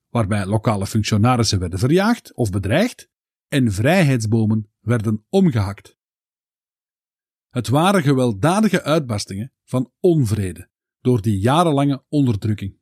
[0.08, 3.10] waarbij lokale functionarissen werden verjaagd of bedreigd
[3.48, 5.96] en vrijheidsbomen werden omgehakt.
[7.48, 10.72] Het waren gewelddadige uitbarstingen van onvrede
[11.04, 12.78] door die jarenlange onderdrukking.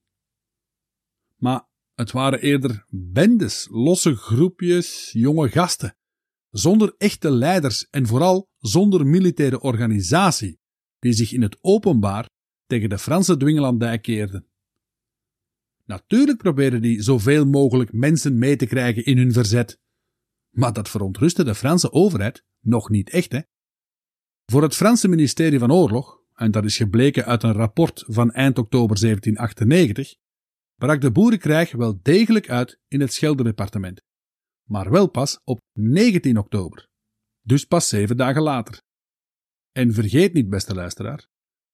[1.36, 5.96] Maar het waren eerder bendes, losse groepjes jonge gasten,
[6.50, 10.60] zonder echte leiders en vooral zonder militaire organisatie,
[10.98, 12.28] die zich in het openbaar
[12.66, 14.46] tegen de Franse dwingelandij keerden.
[15.84, 19.80] Natuurlijk probeerden die zoveel mogelijk mensen mee te krijgen in hun verzet,
[20.50, 23.40] Maar dat verontrustte de Franse overheid nog niet echt, hè?
[24.46, 28.58] Voor het Franse ministerie van Oorlog, en dat is gebleken uit een rapport van eind
[28.58, 30.14] oktober 1798,
[30.74, 34.02] brak de boerenkrijg wel degelijk uit in het Scheldedepartement.
[34.68, 36.88] Maar wel pas op 19 oktober.
[37.42, 38.82] Dus pas zeven dagen later.
[39.72, 41.28] En vergeet niet, beste luisteraar,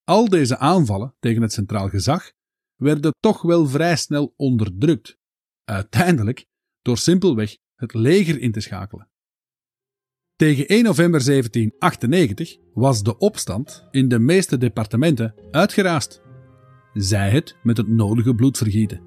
[0.04, 2.32] al deze aanvallen tegen het centraal gezag
[2.74, 5.18] werden toch wel vrij snel onderdrukt.
[5.64, 6.46] Uiteindelijk
[6.82, 9.07] door simpelweg het leger in te schakelen.
[10.38, 16.20] Tegen 1 november 1798 was de opstand in de meeste departementen uitgeraasd.
[16.92, 19.00] Zij het met het nodige bloedvergieten.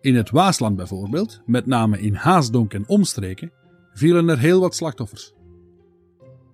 [0.00, 3.52] In het Waasland bijvoorbeeld, met name in Haasdonk en omstreken,
[3.92, 5.34] vielen er heel wat slachtoffers.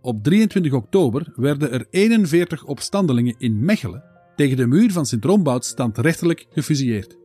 [0.00, 4.04] Op 23 oktober werden er 41 opstandelingen in Mechelen
[4.36, 7.16] tegen de muur van Sint-Rombout standrechtelijk gefusilleerd.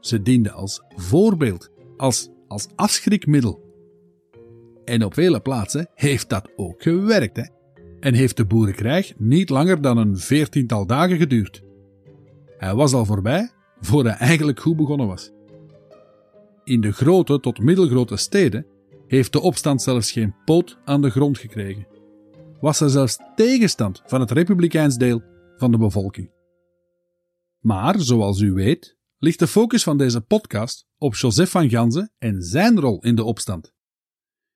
[0.00, 3.73] Ze dienden als voorbeeld, als, als afschrikmiddel.
[4.84, 7.44] En op vele plaatsen heeft dat ook gewerkt, hè?
[8.00, 11.62] En heeft de boerenkrijg niet langer dan een veertiental dagen geduurd.
[12.58, 15.30] Hij was al voorbij voor hij eigenlijk goed begonnen was.
[16.64, 18.66] In de grote tot middelgrote steden
[19.06, 21.86] heeft de opstand zelfs geen poot aan de grond gekregen.
[22.60, 25.22] Was er zelfs tegenstand van het republikeins deel
[25.56, 26.30] van de bevolking.
[27.60, 32.42] Maar, zoals u weet, ligt de focus van deze podcast op Joseph van Ganzen en
[32.42, 33.73] zijn rol in de opstand.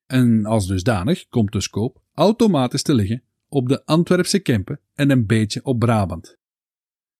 [0.09, 5.27] En als dusdanig komt de scope automatisch te liggen op de Antwerpse Kempen en een
[5.27, 6.39] beetje op Brabant.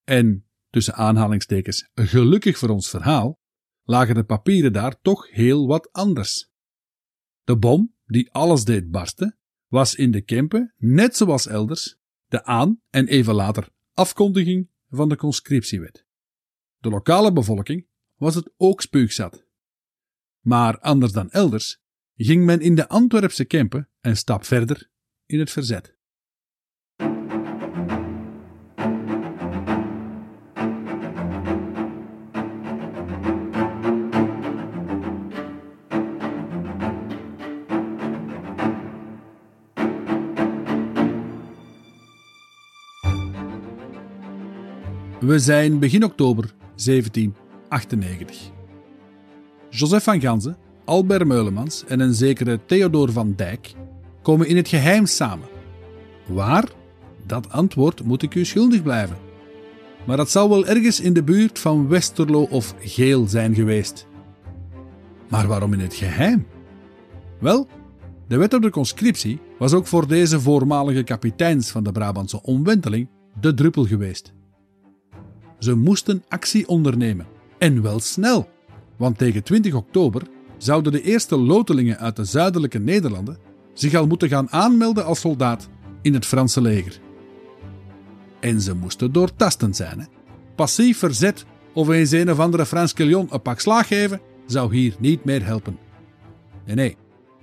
[0.05, 3.41] En, tussen aanhalingstekens, gelukkig voor ons verhaal,
[3.83, 6.51] lagen de papieren daar toch heel wat anders.
[7.45, 12.81] De bom, die alles deed barsten, was in de Kempen, net zoals elders, de aan-
[12.91, 16.07] en even later afkondiging van de conscriptiewet.
[16.79, 19.47] De lokale bevolking was het ook spuugzat.
[20.41, 21.81] Maar anders dan elders
[22.19, 24.91] ging men in de Antwerpse Kempen een stap verder
[25.27, 25.97] in het verzet.
[45.21, 46.55] We zijn begin oktober
[46.85, 48.51] 1798.
[49.69, 50.57] Joseph van Ganzen,
[50.89, 53.75] Albert Meulemans en een zekere Theodor van Dijk
[54.23, 55.49] komen in het geheim samen.
[56.27, 56.69] Waar?
[57.27, 59.17] Dat antwoord moet ik u schuldig blijven.
[60.07, 64.07] Maar dat zal wel ergens in de buurt van Westerlo of Geel zijn geweest.
[65.29, 66.47] Maar waarom in het geheim?
[67.41, 67.69] Wel,
[68.29, 73.09] de wet op de conscriptie was ook voor deze voormalige kapiteins van de Brabantse omwenteling
[73.41, 74.33] de druppel geweest.
[75.59, 77.27] Ze moesten actie ondernemen.
[77.59, 78.49] En wel snel.
[78.97, 80.23] Want tegen 20 oktober
[80.59, 83.39] zouden de eerste lotelingen uit de zuidelijke Nederlanden
[83.73, 85.69] zich al moeten gaan aanmelden als soldaat
[86.03, 87.01] in het Franse leger.
[88.41, 90.09] En ze moesten doortastend zijn.
[90.55, 94.95] Passief verzet of eens een of andere Frans Quillon een pak slaag geven, zou hier
[94.99, 95.79] niet meer helpen.
[96.67, 96.97] Nee, nee,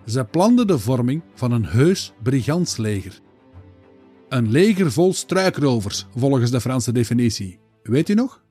[0.06, 3.20] ze planden de vorming van een heus brigantsleger.
[4.30, 7.60] Een leger vol struikrovers, volgens de Franse definitie.
[7.84, 8.44] Weet u nog?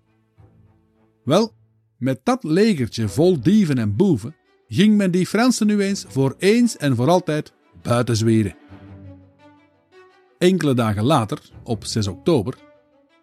[1.24, 1.53] Wel,
[1.98, 4.35] met dat legertje vol dieven en boeven
[4.75, 7.53] ging men die Fransen nu eens voor eens en voor altijd
[7.83, 8.57] buiten zweren.
[10.39, 12.55] Enkele dagen later, op 6 oktober,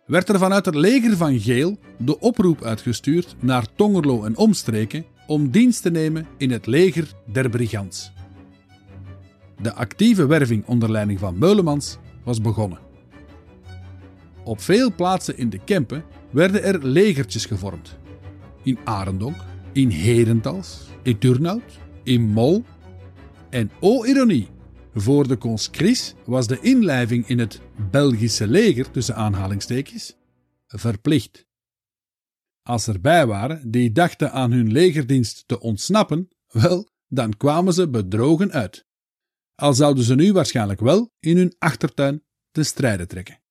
[0.06, 5.50] werd er vanuit het leger van Geel de oproep uitgestuurd naar Tongerlo en omstreken om
[5.50, 8.12] dienst te nemen in het leger der Brigants.
[9.62, 12.80] De actieve werving onder leiding van Meulemans was begonnen.
[14.44, 17.98] Op veel plaatsen in de Kempen werden er legertjes gevormd.
[18.64, 19.38] In Arendonk,
[19.72, 22.64] in Herentals, in Turnhout, in Mol.
[23.50, 24.48] En o ironie,
[24.94, 30.16] voor de conscrits was de inlijving in het Belgische leger, tussen aanhalingstekens,
[30.68, 31.46] verplicht.
[32.62, 37.90] Als er bij waren die dachten aan hun legerdienst te ontsnappen, wel, dan kwamen ze
[37.90, 38.86] bedrogen uit.
[39.56, 43.42] Al zouden ze nu waarschijnlijk wel in hun achtertuin ten strijde trekken.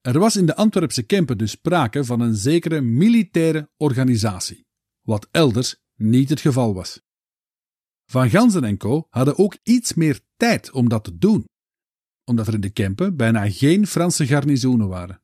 [0.00, 4.66] Er was in de Antwerpse Kempen dus sprake van een zekere militaire organisatie,
[5.02, 7.00] wat elders niet het geval was.
[8.06, 9.06] Van Ganzen en Co.
[9.10, 11.44] hadden ook iets meer tijd om dat te doen,
[12.24, 15.22] omdat er in de Kempen bijna geen Franse garnizoenen waren.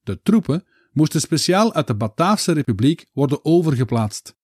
[0.00, 4.34] De troepen moesten speciaal uit de Bataafse Republiek worden overgeplaatst.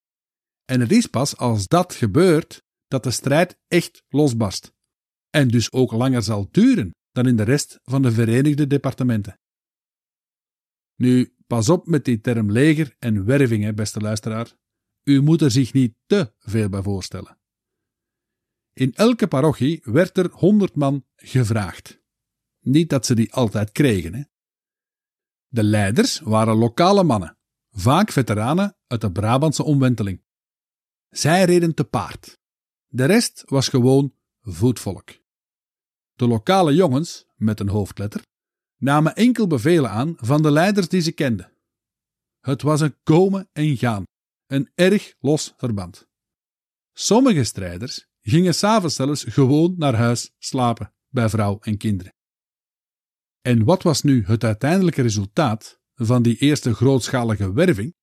[0.65, 4.73] En het is pas als dat gebeurt dat de strijd echt losbarst,
[5.31, 9.39] en dus ook langer zal duren dan in de rest van de Verenigde Departementen.
[10.95, 14.57] Nu, pas op met die term leger en werving, hè, beste luisteraar.
[15.03, 17.39] U moet er zich niet te veel bij voorstellen.
[18.73, 22.01] In elke parochie werd er honderd man gevraagd.
[22.61, 24.15] Niet dat ze die altijd kregen.
[24.15, 24.23] Hè.
[25.47, 27.39] De leiders waren lokale mannen,
[27.71, 30.23] vaak veteranen uit de Brabantse omwenteling.
[31.09, 32.39] Zij reden te paard.
[32.87, 35.11] De rest was gewoon voetvolk.
[36.15, 38.27] De lokale jongens, met een hoofdletter,
[38.79, 41.53] namen enkel bevelen aan van de leiders die ze kenden.
[42.41, 44.05] Het was een komen en gaan,
[44.47, 46.09] een erg los verband.
[46.93, 52.15] Sommige strijders gingen s'avonds zelfs gewoon naar huis slapen bij vrouw en kinderen.
[53.41, 57.95] En wat was nu het uiteindelijke resultaat van die eerste grootschalige werving?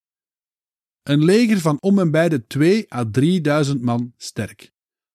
[1.03, 4.71] Een leger van om en bij de 2 à 3000 man sterk,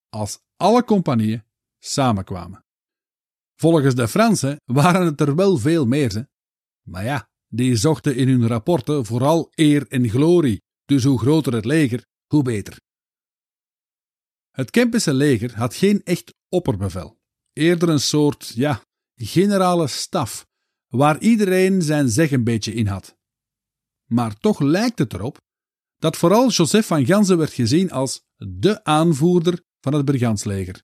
[0.09, 1.43] als alle compagnieën
[1.79, 2.65] samenkwamen.
[3.61, 6.29] Volgens de Fransen waren het er wel veel meer, ze.
[6.87, 11.65] maar ja, die zochten in hun rapporten vooral eer en glorie, dus hoe groter het
[11.65, 12.81] leger, hoe beter.
[14.51, 17.19] Het Kempische leger had geen echt opperbevel,
[17.53, 18.83] eerder een soort, ja,
[19.15, 20.47] generale staf,
[20.89, 23.17] waar iedereen zijn zeg een beetje in had.
[24.07, 25.39] Maar toch lijkt het erop
[25.97, 30.83] dat vooral Joseph van Ganzen werd gezien als de aanvoerder van het Brigantsleger,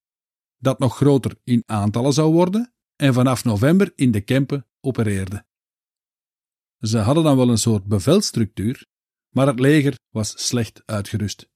[0.59, 5.47] dat nog groter in aantallen zou worden en vanaf november in de Kempen opereerde.
[6.81, 8.87] Ze hadden dan wel een soort bevelstructuur,
[9.35, 11.49] maar het leger was slecht uitgerust.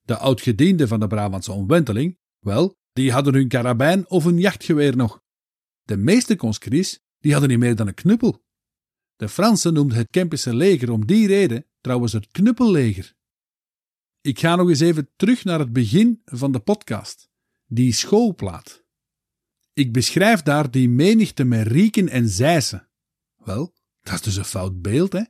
[0.00, 5.22] De oudgedienden van de Brabantse omwenteling, wel, die hadden hun karabijn of een jachtgeweer nog.
[5.82, 8.42] De meeste conscrits, die hadden niet meer dan een knuppel.
[9.16, 13.14] De Fransen noemden het Kempische leger om die reden trouwens het knuppelleger.
[14.20, 17.29] Ik ga nog eens even terug naar het begin van de podcast,
[17.70, 18.84] die schoolplaat.
[19.72, 22.88] Ik beschrijf daar die menigte met rieken en zijsen.
[23.36, 25.22] Wel, dat is dus een fout beeld, hè?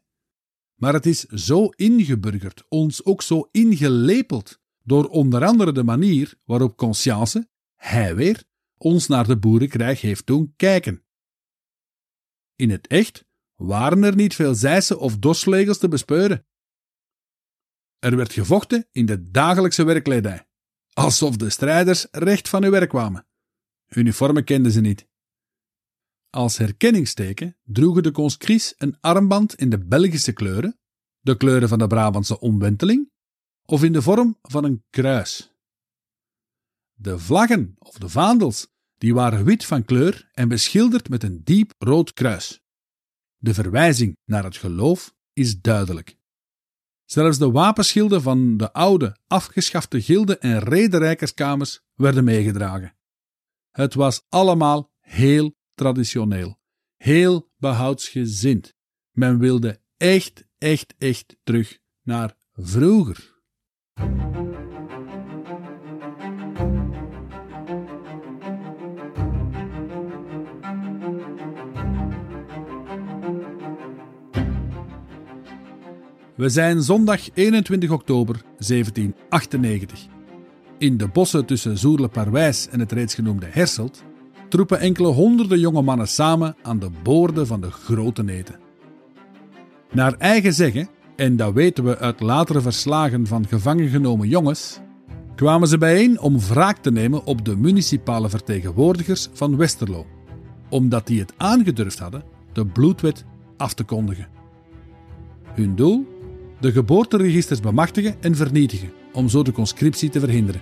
[0.75, 6.77] Maar het is zo ingeburgerd, ons ook zo ingelepeld, door onder andere de manier waarop
[6.77, 8.45] Conscience, hij weer,
[8.77, 11.05] ons naar de boerenkrijg heeft doen kijken.
[12.57, 13.25] In het echt
[13.55, 16.47] waren er niet veel zijsen of dorslegels te bespeuren.
[17.99, 20.49] Er werd gevochten in de dagelijkse werkkledij,
[20.93, 23.27] alsof de strijders recht van hun werk kwamen.
[23.89, 25.09] Uniformen kenden ze niet.
[26.31, 30.79] Als herkenningsteken droegen de conscrits een armband in de Belgische kleuren,
[31.21, 33.11] de kleuren van de Brabantse omwenteling,
[33.65, 35.55] of in de vorm van een kruis.
[36.93, 41.73] De vlaggen of de vaandels die waren wit van kleur en beschilderd met een diep
[41.79, 42.61] rood kruis.
[43.37, 46.19] De verwijzing naar het geloof is duidelijk.
[47.11, 52.97] Zelfs de wapenschilden van de oude, afgeschafte gilden en rederijkerskamers werden meegedragen.
[53.71, 56.59] Het was allemaal heel traditioneel,
[56.97, 58.75] heel behoudsgezind.
[59.11, 63.41] Men wilde echt, echt, echt terug naar vroeger.
[76.41, 80.07] We zijn zondag 21 oktober 1798.
[80.79, 84.05] In de bossen tussen Zoerle-Parwijs en het reeds genoemde Herselt
[84.49, 88.59] troepen enkele honderden jonge mannen samen aan de boorden van de grote neten.
[89.93, 94.81] Naar eigen zeggen, en dat weten we uit latere verslagen van gevangen genomen jongens,
[95.35, 100.07] kwamen ze bijeen om wraak te nemen op de municipale vertegenwoordigers van Westerlo,
[100.69, 102.23] omdat die het aangedurfd hadden
[102.53, 103.25] de bloedwet
[103.57, 104.29] af te kondigen.
[105.55, 106.19] Hun doel?
[106.61, 110.61] De geboorteregisters bemachtigen en vernietigen, om zo de conscriptie te verhinderen.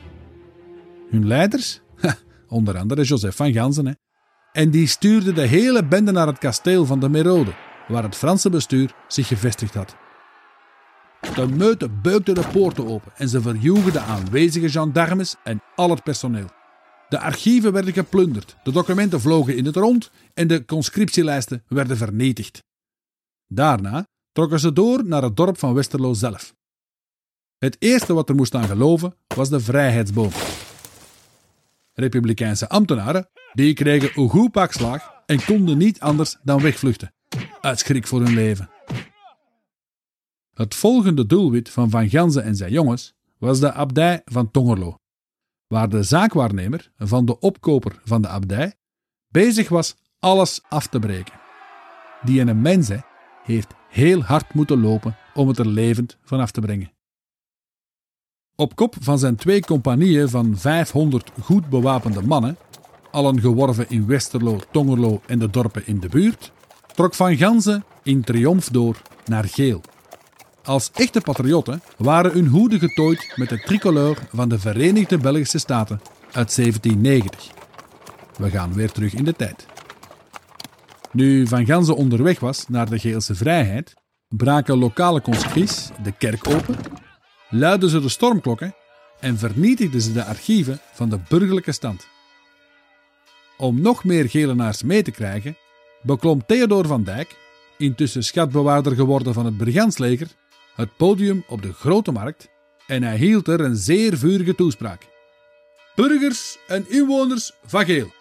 [1.10, 1.80] Hun leiders?
[2.48, 3.86] onder andere Joseph van Ganzen.
[3.86, 3.92] Hè.
[4.52, 7.54] En die stuurde de hele bende naar het kasteel van de Merode,
[7.88, 9.96] waar het Franse bestuur zich gevestigd had.
[11.34, 16.02] De meute beukte de poorten open en ze verjoegen de aanwezige gendarmes en al het
[16.02, 16.48] personeel.
[17.08, 22.62] De archieven werden geplunderd, de documenten vlogen in het rond en de conscriptielijsten werden vernietigd.
[23.46, 24.06] Daarna
[24.38, 26.54] trokken ze door naar het dorp van Westerlo zelf.
[27.56, 30.30] Het eerste wat er moest aan geloven was de vrijheidsboom.
[31.92, 37.14] Republikeinse ambtenaren die kregen een goed pak slag en konden niet anders dan wegvluchten,
[37.60, 38.70] uit schrik voor hun leven.
[40.54, 44.98] Het volgende doelwit van Van Ganzen en zijn jongens was de abdij van Tongerlo,
[45.66, 48.74] waar de zaakwaarnemer van de opkoper van de abdij
[49.28, 51.40] bezig was alles af te breken.
[52.22, 52.88] Die een mens
[53.42, 56.92] heeft heel hard moeten lopen om het er levend van af te brengen.
[58.56, 62.56] Op kop van zijn twee compagnieën van 500 goed bewapende mannen,
[63.10, 66.52] allen geworven in Westerlo, Tongerlo en de dorpen in de buurt,
[66.94, 69.80] trok Van Ganzen in triomf door naar Geel,
[70.64, 76.00] Als echte patriotten waren hun hoeden getooid met de tricolore van de Verenigde Belgische Staten
[76.32, 77.50] uit 1790.
[78.36, 79.66] We gaan weer terug in de tijd.
[81.12, 83.94] Nu Van Ganzen onderweg was naar de Geelse vrijheid,
[84.28, 86.76] braken lokale conscrits de kerk open,
[87.50, 88.74] luidden ze de stormklokken
[89.20, 92.08] en vernietigden ze de archieven van de burgerlijke stand.
[93.56, 95.56] Om nog meer Gelenaars mee te krijgen,
[96.02, 97.36] beklom Theodor van Dijk,
[97.78, 100.28] intussen schatbewaarder geworden van het Brigantsleger,
[100.74, 102.48] het podium op de Grote Markt
[102.86, 105.06] en hij hield er een zeer vurige toespraak.
[105.94, 108.17] Burgers en inwoners van Geel.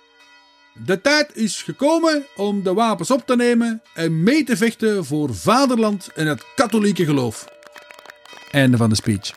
[0.85, 5.35] De tijd is gekomen om de wapens op te nemen en mee te vechten voor
[5.35, 7.47] vaderland en het katholieke geloof.
[8.51, 9.31] Einde van de speech.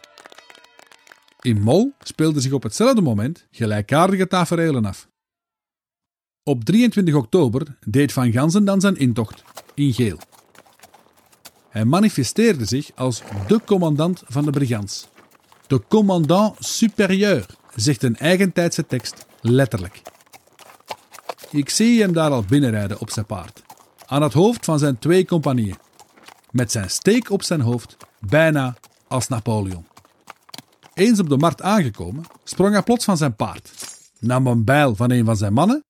[1.40, 5.08] In Mol speelden zich op hetzelfde moment gelijkaardige taferelen af.
[6.42, 9.42] Op 23 oktober deed Van Gansen dan zijn intocht
[9.74, 10.18] in geel.
[11.68, 15.08] Hij manifesteerde zich als de commandant van de brigants.
[15.66, 20.02] De commandant supérieur, zegt een eigentijdse tekst letterlijk.
[21.52, 23.62] Ik zie hem daar al binnenrijden op zijn paard,
[24.06, 25.76] aan het hoofd van zijn twee compagnieën,
[26.50, 28.76] met zijn steek op zijn hoofd, bijna
[29.08, 29.86] als Napoleon.
[30.94, 33.72] Eens op de markt aangekomen, sprong hij plots van zijn paard,
[34.18, 35.84] nam een bijl van een van zijn mannen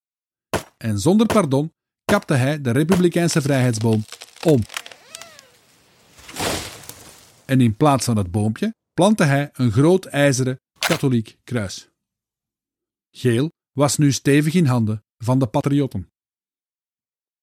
[0.77, 1.73] en zonder pardon
[2.05, 4.05] kapte hij de Republikeinse vrijheidsboom
[4.45, 4.61] om.
[7.45, 11.89] En in plaats van het boompje plantte hij een groot ijzeren katholiek kruis.
[13.11, 16.09] Geel was nu stevig in handen van de patriotten.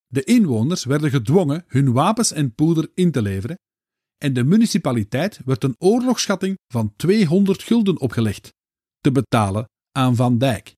[0.08, 3.58] De inwoners werden gedwongen hun wapens en poeder in te leveren
[4.18, 8.54] en de municipaliteit werd een oorlogsschatting van 200 gulden opgelegd,
[9.00, 10.76] te betalen aan Van Dijk.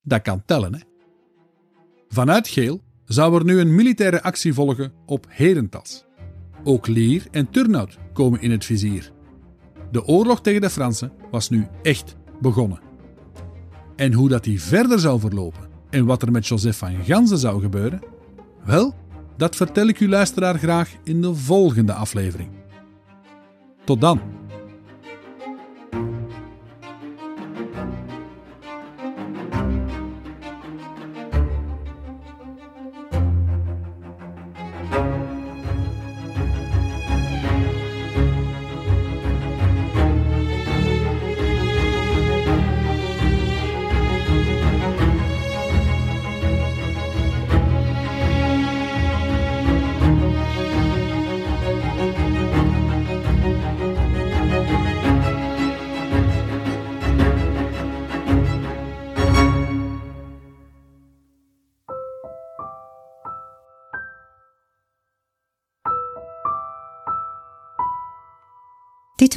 [0.00, 0.80] Dat kan tellen, hè?
[2.08, 6.04] Vanuit Geel zou er nu een militaire actie volgen op Herentals.
[6.64, 9.12] Ook Lier en Turnhout komen in het vizier.
[9.90, 12.80] De oorlog tegen de Fransen was nu echt begonnen.
[13.96, 17.60] En hoe dat die verder zou verlopen en wat er met Joseph van Ganzen zou
[17.60, 18.02] gebeuren,
[18.64, 18.94] wel,
[19.36, 22.48] dat vertel ik u luisteraar graag in de volgende aflevering.
[23.84, 24.20] Tot dan.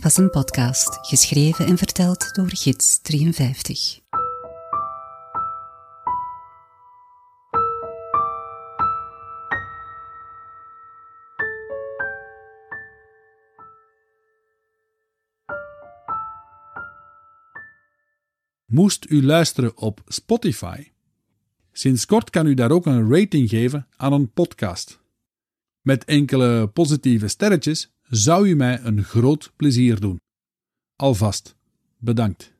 [0.05, 3.99] Was een podcast, geschreven en verteld door Gids 53.
[18.65, 20.87] Moest u luisteren op Spotify?
[21.71, 24.99] Sinds kort kan u daar ook een rating geven aan een podcast.
[25.81, 30.19] Met enkele positieve sterretjes zou u mij een groot plezier doen.
[30.95, 31.55] Alvast
[31.97, 32.54] bedankt.